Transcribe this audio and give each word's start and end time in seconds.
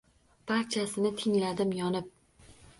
Barchasini 0.51 1.13
tingladim 1.21 1.79
yonib 1.83 2.13